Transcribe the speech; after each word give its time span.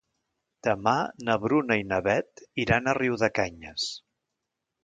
Demà 0.67 0.93
na 1.27 1.35
Bruna 1.43 1.77
i 1.81 1.85
na 1.91 2.01
Beth 2.09 2.43
iran 2.65 2.89
a 2.93 2.99
Riudecanyes. 3.01 3.91